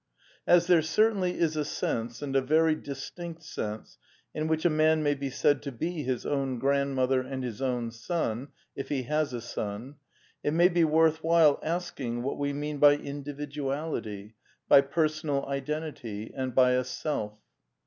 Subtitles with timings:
[0.47, 3.99] As there certainly is a sense, and a very distinct sense,
[4.33, 7.91] in which a man may be said to be his own grandmother and his own
[7.91, 9.97] son (if he has a son),
[10.43, 14.33] it may be worth while asking what we mean by Individuality,
[14.67, 17.33] by Personal Iden tity, and by a Self